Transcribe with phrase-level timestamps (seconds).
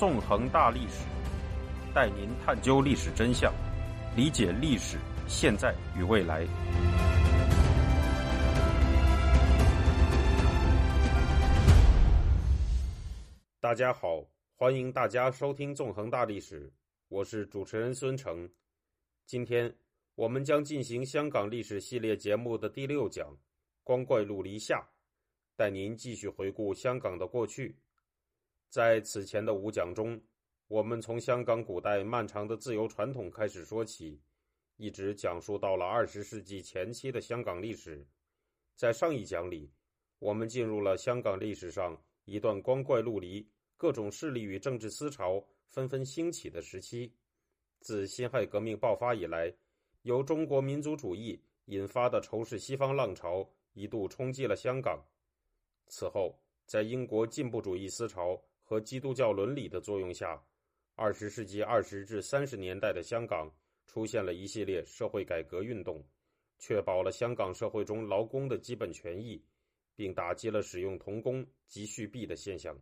[0.00, 1.04] 纵横大历史，
[1.94, 3.52] 带您探究历史真相，
[4.16, 4.96] 理解历史
[5.28, 6.46] 现在与未来。
[13.60, 14.24] 大家好，
[14.56, 16.66] 欢迎大家收听《纵横大历史》，
[17.10, 18.48] 我是主持人孙成。
[19.26, 19.70] 今天
[20.14, 23.28] 我们将进行香港历史系列节目的第六讲
[23.84, 24.76] 《光怪陆离下》，
[25.56, 27.76] 带您继续回顾香港的过去。
[28.70, 30.22] 在此前的五讲中，
[30.68, 34.22] 我们从香港古代漫长的自由传统开始说起，
[34.76, 38.06] 一直讲述到了二十世纪前期的香港历史。
[38.76, 39.72] 在上一讲里，
[40.20, 43.44] 我们进入了香港历史上一段光怪陆离、
[43.76, 47.12] 各种势力与政治思潮纷纷兴起的时期。
[47.80, 49.52] 自辛亥革命爆发以来，
[50.02, 55.04] 由中国民族主义引发的仇视西方浪潮一度冲击了香港。
[55.88, 58.40] 此后，在英国进步主义思潮
[58.70, 60.40] 和基督教伦理的作用下，
[60.94, 63.52] 二十世纪二十至三十年代的香港
[63.84, 66.00] 出现了一系列社会改革运动，
[66.56, 69.44] 确保了香港社会中劳工的基本权益，
[69.96, 72.80] 并打击了使用童工及续币的现象。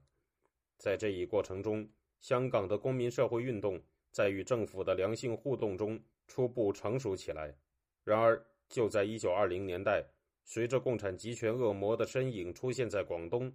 [0.76, 1.88] 在这一过程中，
[2.20, 7.56] 香港的公民社会运动在与政府的良性互动中初步成熟起来。
[8.04, 10.04] 然而，就在一九二零年代，
[10.44, 13.50] 随着共产集权恶魔的身影出现在广东。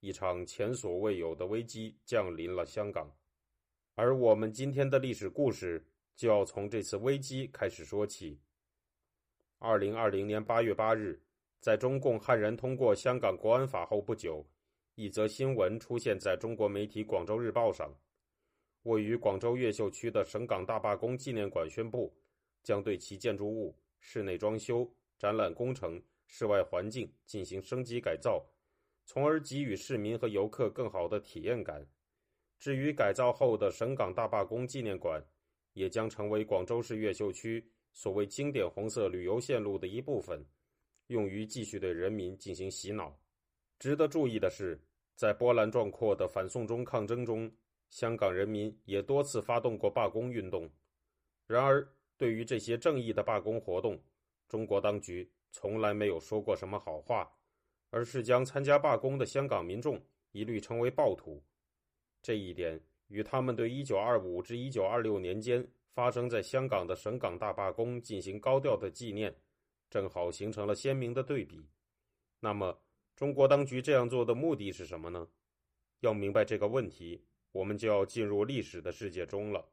[0.00, 3.10] 一场前所未有的危机降临了香港，
[3.94, 5.84] 而我们今天的历史故事
[6.16, 8.40] 就要从这次危机开始说起。
[9.58, 11.20] 二零二零年八月八日，
[11.60, 14.42] 在中共悍然通过香港国安法后不久，
[14.94, 17.94] 一则新闻出现在中国媒体《广州日报》上。
[18.84, 22.10] 位于广州越秀区的省港大罢工纪念馆宣布，
[22.62, 28.42] 将对其建筑物、室内装修、展览工程、室外环境进行升级改造。
[29.04, 31.86] 从而给予市民和游客更好的体验感。
[32.58, 35.24] 至于改造后的省港大罢工纪念馆，
[35.72, 40.44] 也将成为广州市越秀区所谓经典红色旅游线路的一部分，
[41.06, 43.18] 用于继续对人民进行洗脑。
[43.78, 44.78] 值得注意的是，
[45.14, 47.50] 在波澜壮阔的反送中抗争中，
[47.88, 50.70] 香港人民也多次发动过罢工运动。
[51.46, 51.88] 然而，
[52.18, 53.98] 对于这些正义的罢工活动，
[54.48, 57.26] 中国当局从来没有说过什么好话。
[57.90, 60.00] 而是将参加罢工的香港民众
[60.32, 61.42] 一律称为暴徒，
[62.22, 69.34] 这一点与他们对1925至1926年间发生在香港的省港大罢工进行高调的纪念，
[69.90, 71.68] 正好形成了鲜明的对比。
[72.38, 72.80] 那么，
[73.16, 75.26] 中国当局这样做的目的是什么呢？
[76.00, 79.68] 要明白这个问题，我们就要进入历史的世界中了。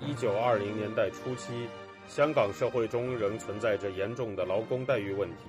[0.00, 1.66] 1920年代初期。
[2.06, 5.44] 香港社会中仍存在着严重的劳工待遇问题。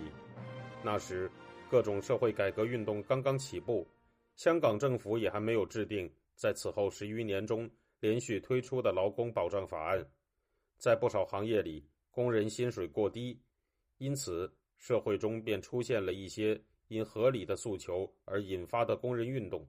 [0.84, 1.30] 那时，
[1.70, 3.88] 各种社会改革运动刚刚起步，
[4.36, 10.04] 香港政府也还没有制定在此后十余年中连续推出的劳工保障法案。
[10.78, 13.40] 在不少行业里，工人薪水过低，
[13.98, 19.68] 因此社会中便出现了一些因合理的诉求而引发的工人运动。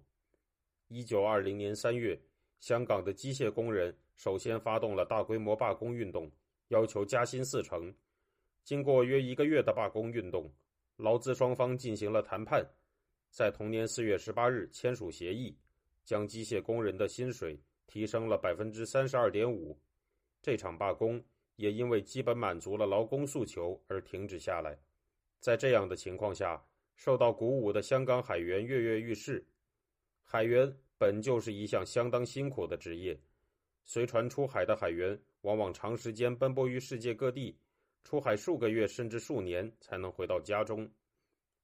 [0.89, 2.19] 一九二零年三月，
[2.61, 6.31] 香港的机械工人首先发动了大规模罢工运动。
[6.69, 7.95] 要求加薪四成。
[8.65, 10.53] 经过约一个月的罢工运动，
[10.97, 12.67] 劳资双方进行了谈判，
[13.31, 15.57] 在同年四月十八日签署协议，
[16.05, 19.79] 将机械工人的薪水提升了百分之三十二点五。
[20.43, 21.23] 这场罢工
[21.57, 24.79] 也因为基本满足了劳工诉求而停止下来。
[25.39, 26.61] 在这样的情况下，
[26.97, 29.47] 受到鼓舞的香港海员跃跃欲试。
[30.25, 33.17] 海员本就是一项相当辛苦的职业。
[33.85, 37.57] 随船出海的海员往往长时间奔波于世界各地，
[38.03, 40.91] 出海数个月甚至数年才能回到家中。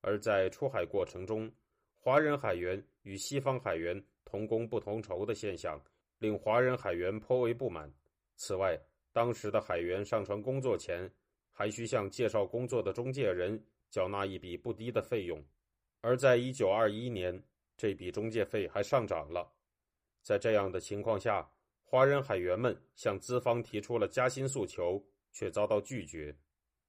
[0.03, 1.53] 而在出海过程中，
[1.99, 5.83] 华人海员与西方海员同工不同酬的现象
[6.21, 7.93] 令华人海员颇为不满。
[8.37, 8.79] 此外，
[9.13, 11.13] 当时的海员上船工作前，
[11.51, 13.61] 还需向介绍工作的中介人
[13.91, 15.45] 缴纳一笔不低的费用。
[16.03, 17.43] 而在一九二一年，
[17.77, 19.53] 这笔中介费还上涨了。
[20.23, 21.51] 在这样的情况下，
[21.93, 24.99] 华人海员们向资方提出了加薪诉求，
[25.31, 26.35] 却遭到拒绝。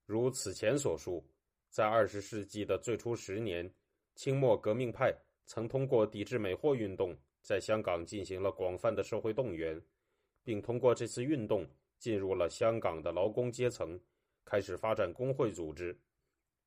[0.05, 1.21] 如此前所述，
[1.69, 3.69] 在二十世纪的最初十年，
[4.15, 5.13] 清末革命派
[5.45, 9.77] 曾通过抵制美货运动，在香港进行了广泛的社会动员，
[10.41, 13.99] 并通过这次运动进入了香港的劳工阶层，
[14.45, 15.99] 开始发展工会组织。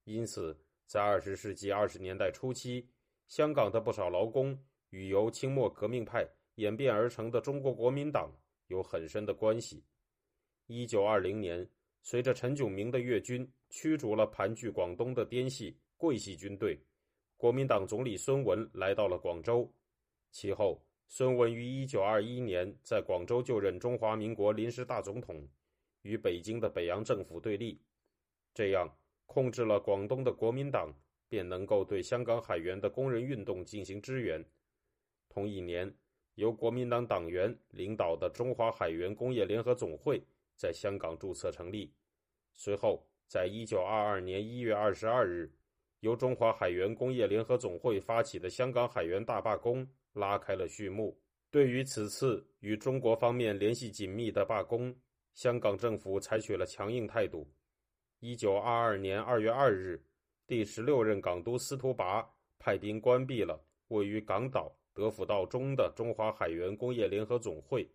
[0.04, 0.54] 因此，
[0.86, 2.86] 在二十世纪二十年代初期，
[3.28, 6.28] 香港的不少劳工与由清末革命派。
[6.56, 8.30] 演变而成的中国国民党
[8.66, 9.82] 有很深的关系。
[10.66, 11.66] 一九二零年，
[12.02, 16.78] 随着陈炯明的粤军驱逐了盘踞广东的滇系桂系军队，
[17.36, 19.72] 国民党总理孙文来到了广州。
[20.30, 25.48] 其后，孙文于1921年在广州就任中华民国临时大总统，
[26.02, 27.80] 与北京的北洋政府对立。
[28.52, 28.92] 这样，
[29.26, 30.92] 控制了广东的国民党
[31.28, 34.44] 便能够对香港海员的工人运动进行支援。
[35.28, 35.94] 同一年，
[36.36, 40.22] 由国民党党员领导的中华海员工业联合总会
[40.54, 41.92] 在香港注册成立。
[42.54, 45.52] 随后，在1922年1月22日，
[46.00, 51.18] 由中华海员工业联合总会发起的香港海员大罢工拉开了序幕。
[51.50, 54.94] 对于此次与中国方面联系紧密的罢工，
[55.34, 57.48] 香港政府采取了强硬态度。
[58.20, 60.04] 1922年2月2日，
[60.46, 62.28] 第十六任港督司徒拔
[62.58, 67.86] 派兵关闭了位于港岛德辅道中的中华海员工业联合总会，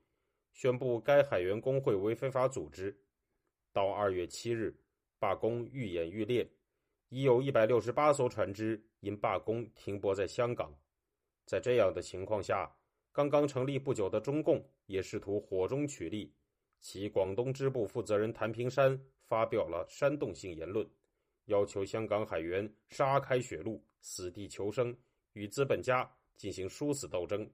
[0.53, 2.95] 宣布该海员工会为非法组织。
[3.73, 4.79] 到2月7日，
[5.17, 6.47] 罢工愈演愈烈，
[7.09, 10.71] 已有一百六十八艘船只因罢工停泊在香港。
[11.47, 12.71] 在这样的情况下，
[13.11, 16.31] 刚刚成立不久的中共也试图火中取栗，
[16.79, 20.87] 其广东支部负责人谭平山发表了煽动性言论，
[21.45, 24.95] 要求香港海员杀开血路，死地求生，
[25.33, 26.07] 与资本家
[26.41, 27.47] 进行殊死斗争。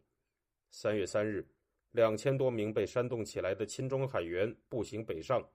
[0.72, 1.45] 三月三日，
[1.92, 5.45] 两千多名被煽动起来的亲中海员步行北上，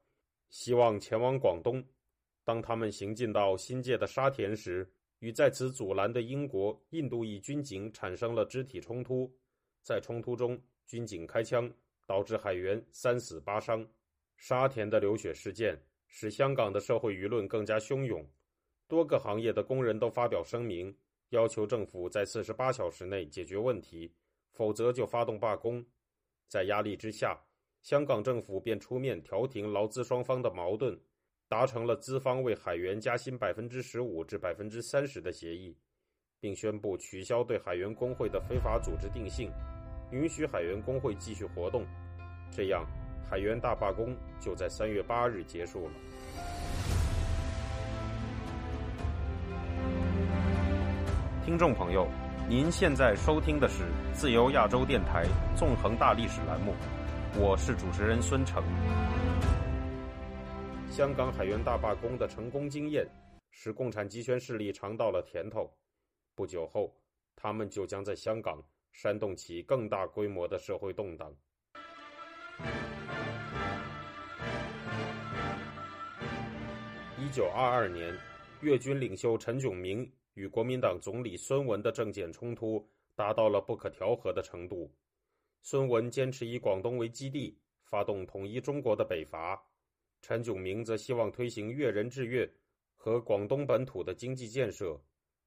[0.51, 1.83] 希望前往广东。
[2.45, 4.87] 当他们行进到新界的沙田时，
[5.21, 9.35] 与在此阻拦的英国、印度裔军警产生了肢体冲突。
[9.83, 11.73] 在冲突中，军警开枪，
[12.07, 13.89] 导致海员三死八伤。
[14.37, 18.29] 沙田的流血事件使香港的社会舆论更加汹涌，
[18.89, 20.95] 多个行业的工人都发表声明，
[21.33, 24.13] 要求政府在四十八小时内解决问题，
[24.53, 25.83] 否则就发动罢工。
[26.47, 27.43] 在压力之下，
[27.81, 31.01] 香港政府便出面调停劳资双方的矛盾，
[31.49, 35.75] 达成了资方为海员加薪百分之十五至百分之三十的协议，
[36.39, 39.51] 并宣布取消对海员工会的非法组织定性。
[40.11, 41.87] 允许海员工会继续活动，
[42.51, 42.87] 这样
[43.25, 45.95] 海员大罢工就在三月八日结束了。
[51.45, 52.07] 听众朋友，
[52.49, 53.83] 您现在收听的是
[54.15, 55.25] 自由亚洲电台
[55.57, 56.73] 纵横大历史栏目，
[57.37, 58.63] 我是主持人孙成。
[60.89, 63.05] 香港海员大罢工的成功经验，
[63.51, 65.69] 使共产集权势力尝到了甜头。
[66.37, 66.95] 不久后，
[67.35, 68.63] 他们就将在香港。
[68.93, 71.35] 煽动起更大规模的社会动荡。
[77.19, 78.15] 一九二二年，
[78.61, 84.93] 粤军领袖陈炯明与国民党总理孙文的政见冲突达到了不可调和的程度。
[85.61, 89.57] 孙文坚持以广东为基地，发动统一中国的北伐；
[90.21, 92.51] 陈炯明则希望推行粤人治粤
[92.97, 95.01] 和广东本土的经济建设，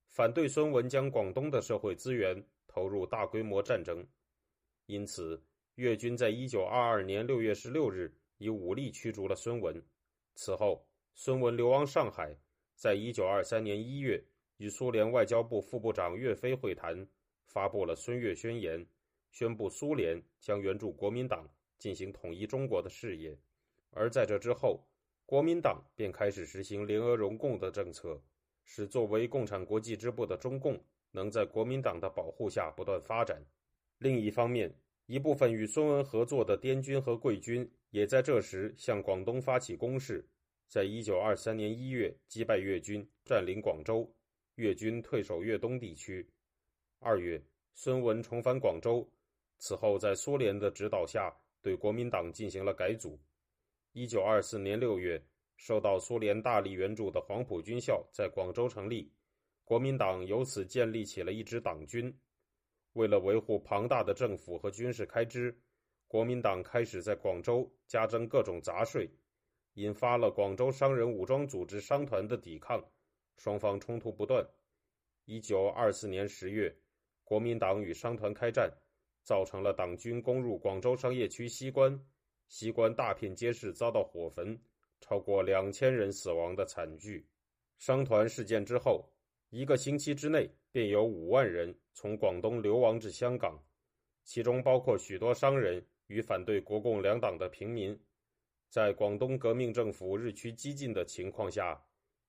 [0.07, 2.43] 反对孙文将广东的社会资源。
[2.67, 4.05] 投入大规模战争，
[4.87, 5.41] 因此
[5.75, 9.81] 粤军在一九二二年六月十六日以武力驱逐了孙文。
[10.33, 12.37] 此后，孙文流亡上海，
[12.75, 14.21] 在一九二三年一月
[14.57, 17.07] 与苏联外交部副部长岳飞会谈，
[17.45, 18.79] 发布了《孙岳宣言》，
[19.31, 21.47] 宣布苏联将援助国民党
[21.77, 23.37] 进行统一中国的事业。
[23.91, 24.85] 而在这之后，
[25.25, 28.21] 国民党便开始实行联俄容共的政策，
[28.63, 30.79] 使作为共产国际支部的中共。
[31.11, 33.41] 能在国民党的保护下不断发展。
[33.99, 34.69] 另一方面，
[35.05, 40.27] 一部分与孙文合作的滇军和桂军也在这时向广东发起攻势，
[40.67, 44.13] 在一九二三年一月击败粤军，占领广州，
[44.55, 46.25] 粤军退守粤东地区。
[46.99, 47.41] 二月，
[47.73, 49.07] 孙文重返广州，
[49.57, 53.19] 此后在苏联的指导下对国民党进行了改组。
[53.91, 55.21] 一九二四年六月，
[55.57, 59.11] 受到苏联大力援助的黄埔军校在广州成立。
[59.65, 62.17] 国民党由此建立起了一支党军。
[62.93, 65.57] 为了维护庞大的政府和军事开支，
[66.07, 69.09] 国民党开始在广州加征各种杂税，
[69.73, 72.81] 引发了广州商人武装组织商团的抵抗，
[73.37, 74.45] 双方冲突不断。
[75.25, 76.75] 一九二四年十月，
[77.23, 78.71] 国民党与商团开战，
[79.23, 81.99] 造成了党军攻入广州商业区西关，
[82.47, 84.59] 西关大片街市遭到火焚，
[84.99, 87.27] 超过两千人死亡的惨剧。
[87.77, 89.09] 商团事件之后。
[89.51, 93.63] 一个星期之内，便有五万人从广东流亡至香港，
[94.25, 97.97] 其中包括许多商人与反对国共两党的平民。
[98.69, 101.81] 在广东革命政府日趋激进的情况下，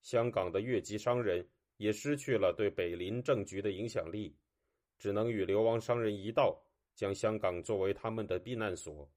[0.06, 1.44] 香港的越籍商人
[1.78, 4.36] 也失去了对北林政局的影响力，
[4.96, 6.56] 只能与流亡商人一道，
[6.94, 9.10] 将香港作为他们的避难所。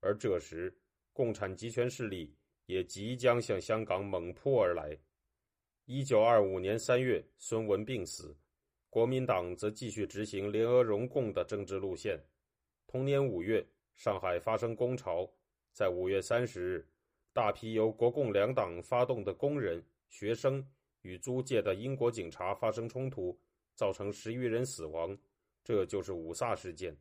[0.00, 0.74] 而这时，
[1.12, 2.34] 共产集权势力
[2.64, 4.98] 也即将向香港猛扑而来。
[5.84, 8.34] 一九二五年三月，孙文病死，
[8.88, 12.18] 国民党则继续执行联俄容共的政治路线。
[12.86, 13.62] 同年五月，
[13.92, 15.30] 上海发生工潮，
[15.74, 16.88] 在五月三十日，
[17.34, 20.62] 大批由国共两党发动的工人、学生
[21.00, 23.36] 与租界的英国警察发生冲突，
[23.74, 25.16] 造成十余人死亡，
[25.64, 26.94] 这就是五卅事件。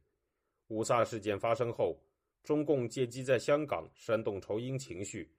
[0.69, 2.01] 五卅事件发生后，
[2.41, 5.29] 中共借机在香港煽动仇英情绪，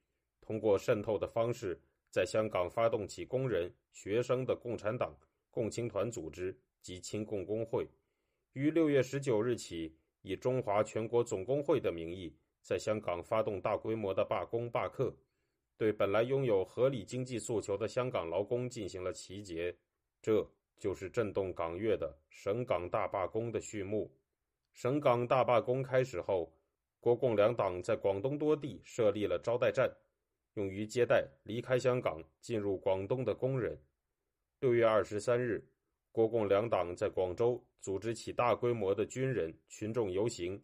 [0.42, 1.80] 通过渗透的方式。
[2.10, 5.18] 在香港发动起工人、学生的共产党、
[5.50, 7.88] 共青团组织及亲共工会，
[8.52, 15.16] 于六月十九日起，以中华全国总工会的名义，在香港发动大规模的罢工罢课，
[15.82, 19.76] 对本来拥有合理经济诉求的香港劳工进行了集结。
[20.20, 20.48] 这
[20.78, 24.08] 就是震动港粤的省港大罢工的序幕。
[24.74, 26.56] 省港大罢工开始后，
[27.00, 29.92] 国共两党在广东多地设立了招待站。
[30.54, 33.76] 用于接待离开香港进入广东的工人。
[34.60, 35.66] 六月二十三日，
[36.12, 40.62] 国共两党在广州组织起大规模的军人群众游行，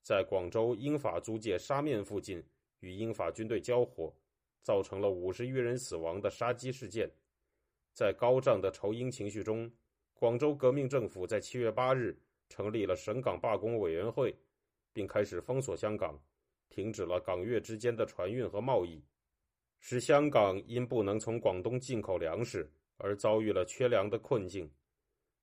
[0.00, 2.42] 在广州英法租界沙面附近
[2.80, 4.10] 与英法军队交火，
[4.64, 7.08] 造成了五十余人死亡的杀机事件。
[7.92, 9.70] 在高涨的仇英情绪中，
[10.14, 12.18] 广州革命政府在七月八日
[12.48, 14.34] 成立了省港罢工委员会，
[14.92, 16.20] 并开始封锁香港，
[16.70, 19.00] 停止了港粤之间的船运和贸易。
[19.80, 24.68] 使香港因不能从广东进口粮食而遭遇了缺粮的困境。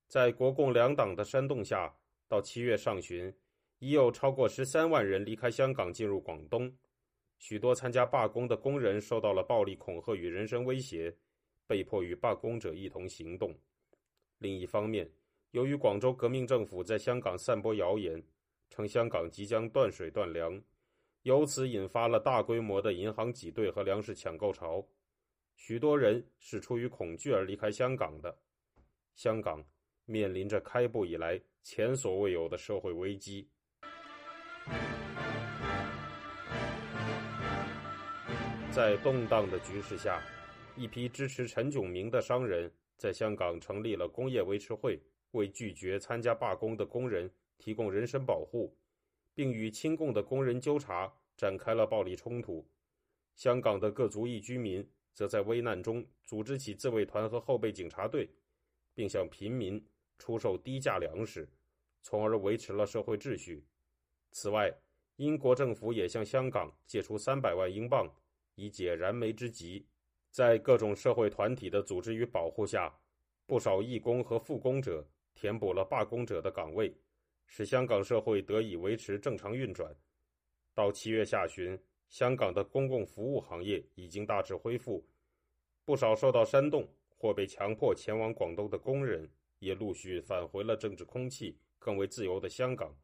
[0.08, 1.94] 在国共两党的煽动下，
[2.26, 3.32] 到七月上旬，
[3.78, 6.70] 已有超过十三万人离开香港进入广东。
[7.42, 11.12] 许多参加罢工的工人受到了暴力恐吓与人身威胁，
[11.66, 13.52] 被迫与罢工者一同行动。
[14.38, 15.10] 另一方面，
[15.50, 18.22] 由于广州革命政府在香港散播谣言，
[18.70, 20.62] 称香港即将断水断粮。
[21.22, 24.86] 由此引发了大规模的银行挤兑和粮食抢购潮，
[25.56, 28.38] 许多人是出于恐惧而离开香港的。
[29.16, 29.60] 香港
[30.04, 33.48] 面临着开埠以来前所未有的社会危机。
[38.72, 40.20] 在动荡的局势下，
[40.76, 44.98] 一批支持陈炯明的商人在香港成立了工业维持会，
[45.32, 48.74] 为拒绝参加罢工的工人提供人身保护。
[49.34, 52.66] 并与亲共的工人纠察展开了暴力冲突。
[53.34, 58.28] 香港的各族裔居民则在危难中组织起自卫团和后备警察队，
[58.94, 59.82] 并向平民
[60.18, 61.48] 出售低价粮食，
[62.02, 63.64] 从而维持了社会秩序。
[64.32, 64.72] 此外，
[65.16, 68.06] 英国政府也向香港借出三百万英镑，
[68.62, 69.84] 以解燃眉之急。
[70.30, 72.94] 在各种社会团体的组织与保护下，
[73.44, 75.04] 不少义工和复工者
[75.34, 76.94] 填补了罢工者的岗位。
[77.44, 79.94] 使香港社会得以维持正常运转。
[80.74, 81.78] 到七月下旬，
[82.08, 85.04] 香港的公共服务行业已经大致恢复，
[85.84, 86.88] 不少受到煽动
[87.18, 89.28] 或被强迫前往广东的工人
[89.58, 92.96] 也陆续返回了政治空气更为自由的香港。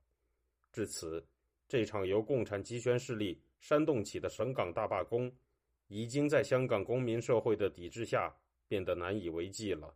[0.73, 1.23] 至此，
[1.67, 5.31] 这场由共产集权势力煽动起的省港大罢工，
[5.89, 8.35] 已经在香港公民社会的抵制下
[8.67, 9.95] 变得难以为继了。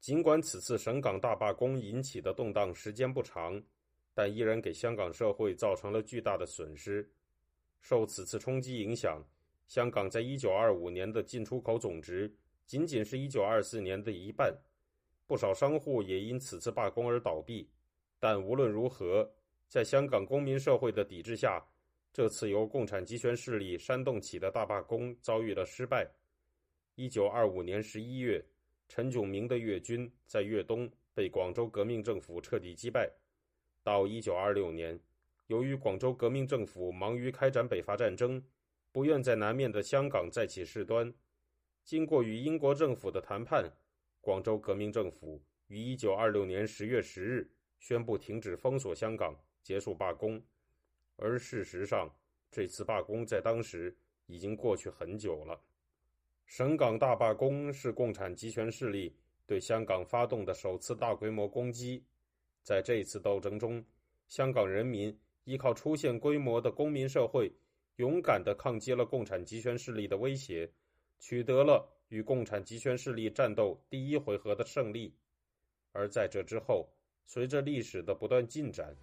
[0.00, 3.62] 尽管此次省港大罢工引起的动荡时间不长。
[4.16, 7.10] 但依然给香港社会造成了巨大的损失。
[7.80, 9.20] 受此次冲击影响，
[9.66, 12.32] 香港在一九二五年的进出口总值
[12.64, 14.56] 仅仅是一九二四年的一半。
[15.26, 17.68] 不少商户也因此次罢工而倒闭。
[18.20, 19.28] 但无论如何，
[19.68, 21.60] 在香港公民社会的抵制下，
[22.14, 26.08] 这次由共产集权势力煽动起的大罢工遭遇了失败。
[26.94, 28.40] 一九二五年十一月，
[28.88, 33.10] 陈炯明的粤军在粤东被广州革命政府彻底击败。
[33.82, 34.96] 到一九二六年，
[35.48, 38.40] 由于广州革命政府忙于开展北伐战争，
[38.92, 41.12] 不愿在南面的香港再起事端，
[41.82, 43.68] 经过与英国政府的谈判，
[44.20, 50.40] 广州革命政府于一九二六年十月十日宣布停止封锁香港，结束罢工。
[51.16, 52.10] 而事实上，
[52.50, 55.60] 这次罢工在当时已经过去很久了。
[56.46, 59.16] 省港大罢工是共产集权势力
[59.46, 62.04] 对香港发动的首次大规模攻击。
[62.62, 63.84] 在这次斗争中，
[64.28, 67.52] 香港人民依靠出现规模的公民社会，
[67.96, 70.70] 勇敢地抗击了共产集权势力的威胁，
[71.18, 75.14] 取得了与共产集权势力战斗第一回合的胜利。
[75.92, 76.88] 而在这之后，
[77.26, 78.94] 随着历史的不断进展，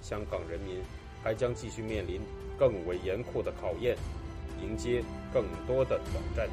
[0.00, 0.82] 香港人民
[1.22, 2.20] 还将继续面临
[2.58, 3.96] 更为严酷的考验，
[4.62, 5.02] 迎接
[5.32, 6.48] 更多的挑战。